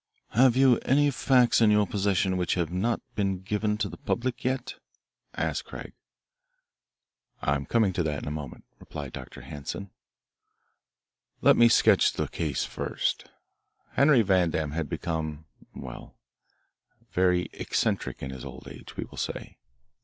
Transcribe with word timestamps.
"Have 0.29 0.57
you 0.57 0.79
any 0.79 1.11
facts 1.11 1.61
in 1.61 1.69
your 1.69 1.85
possession 1.85 2.35
which 2.35 2.55
have 2.55 2.71
not 2.71 3.01
been 3.13 3.43
given 3.43 3.77
to 3.77 3.87
the 3.87 3.97
public 3.99 4.43
yet?" 4.43 4.79
asked 5.35 5.65
Craig. 5.65 5.93
"I'm 7.43 7.67
coming 7.67 7.93
to 7.93 8.01
that 8.01 8.23
in 8.23 8.27
a 8.27 8.31
moment," 8.31 8.63
replied 8.79 9.13
Dr. 9.13 9.41
Hanson. 9.41 9.91
"Let 11.41 11.55
me 11.55 11.69
sketch 11.69 12.13
the 12.13 12.27
case 12.27 12.63
first. 12.65 13.29
Henry 13.91 14.23
Vandam 14.23 14.71
had 14.71 14.89
become 14.89 15.45
well, 15.75 16.15
very 17.11 17.51
eccentric 17.53 18.23
in 18.23 18.31
his 18.31 18.43
old 18.43 18.67
age, 18.67 18.97
we 18.97 19.03
will 19.03 19.19
say. 19.19 19.59